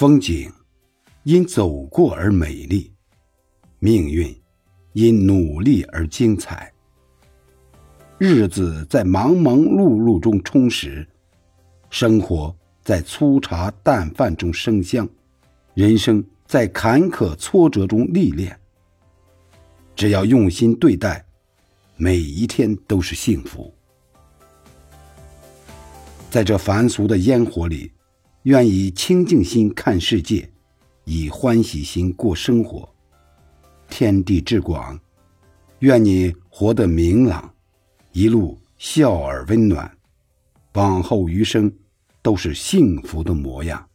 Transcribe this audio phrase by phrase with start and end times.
[0.00, 0.50] 风景
[1.24, 2.90] 因走过而美丽，
[3.80, 4.34] 命运
[4.94, 6.72] 因努力而精彩。
[8.16, 11.06] 日子在忙忙碌碌中充实，
[11.90, 15.06] 生活在粗茶淡饭中生香，
[15.74, 18.58] 人生在坎坷挫折中历练。
[19.94, 21.22] 只要用心对待，
[21.98, 23.70] 每一天都是幸福。
[26.30, 27.92] 在这凡俗的烟火里，
[28.44, 30.50] 愿以清净心看世界，
[31.04, 32.88] 以欢喜心过生活。
[33.90, 34.98] 天地之广，
[35.80, 37.52] 愿你活得明朗。
[38.12, 39.90] 一路笑而温暖，
[40.72, 41.70] 往后余生
[42.22, 43.89] 都是幸福的模样。